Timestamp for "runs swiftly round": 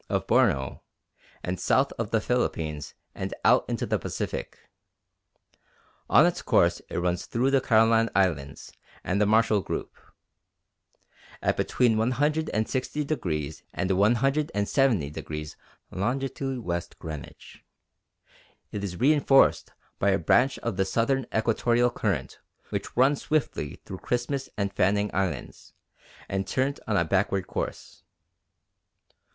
22.97-24.01